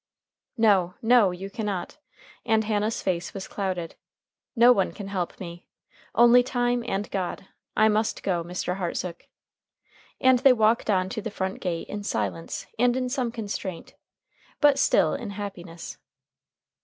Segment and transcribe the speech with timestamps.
[0.57, 1.29] "No, no!
[1.29, 1.99] you cannot,"
[2.43, 3.93] and Hannah's face was clouded.
[4.55, 5.67] "No one can help me.
[6.15, 7.45] Only time and God.
[7.77, 8.77] I must go, Mr.
[8.77, 9.27] Hartsook."
[10.19, 13.93] And they walked on to the front gate in silence and in some constraint.
[14.59, 15.99] But still in happiness.